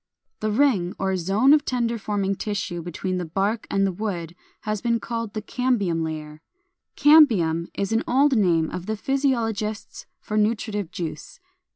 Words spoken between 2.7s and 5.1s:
between the bark and the wood has been